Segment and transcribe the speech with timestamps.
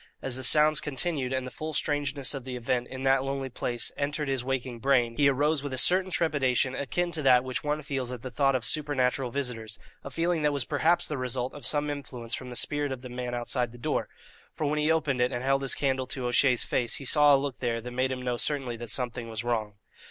[0.19, 3.91] As the sounds continued and the full strangeness of the event, in that lonely place,
[3.95, 7.83] entered his waking brain, he arose with a certain trepidation akin to that which one
[7.83, 11.67] feels at the thought of supernatural visitors, a feeling that was perhaps the result of
[11.67, 14.09] some influence from the spirit of the man outside the door;
[14.55, 17.37] for when he opened it, and held his candle to O'Shea's face, he saw a
[17.37, 19.75] look there that made him know certainly that something was wrong.